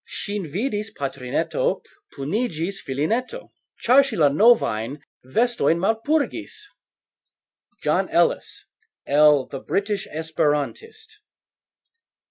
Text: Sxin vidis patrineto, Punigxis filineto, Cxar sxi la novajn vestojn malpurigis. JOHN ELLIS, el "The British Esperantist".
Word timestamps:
Sxin 0.09 0.51
vidis 0.51 0.89
patrineto, 0.97 1.83
Punigxis 2.15 2.83
filineto, 2.83 3.51
Cxar 3.83 4.01
sxi 4.01 4.17
la 4.17 4.29
novajn 4.29 4.99
vestojn 5.23 5.77
malpurigis. 5.77 6.65
JOHN 7.83 8.09
ELLIS, 8.09 8.65
el 9.05 9.45
"The 9.45 9.59
British 9.59 10.07
Esperantist". 10.07 11.19